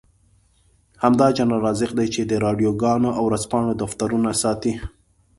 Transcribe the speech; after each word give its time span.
همدا 1.03 1.27
جنرال 1.37 1.61
رازق 1.65 1.91
دی 1.99 2.07
چې 2.15 2.21
د 2.25 2.33
راډيوګانو 2.45 3.09
او 3.17 3.23
ورځپاڼو 3.27 3.73
دفترونه 3.83 4.29
ساتي. 4.41 4.73